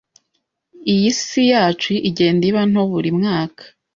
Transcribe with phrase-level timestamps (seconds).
[0.97, 3.63] Isi yacu igenda iba nto buri mwaka.